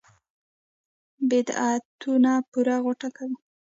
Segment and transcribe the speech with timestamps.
[1.29, 3.37] بدعتونو پورې غوټه کوي.